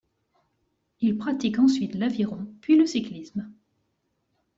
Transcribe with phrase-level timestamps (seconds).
[1.01, 3.47] Il pratique ensuite l'aviron, puis le cyclisme.